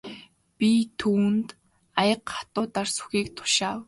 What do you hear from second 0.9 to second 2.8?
түүнд аяга хатуу